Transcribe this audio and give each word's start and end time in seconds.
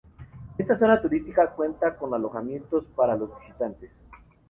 Esta 0.57 0.75
zona 0.79 0.99
turística 0.99 1.51
cuenta 1.51 1.95
con 1.95 2.11
alojamientos 2.15 2.85
para 2.95 3.15
los 3.15 3.29
visitantes. 3.39 3.91